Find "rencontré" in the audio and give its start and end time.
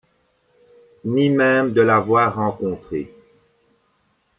2.37-3.11